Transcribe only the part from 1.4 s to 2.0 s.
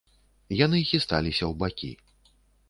ў бакі.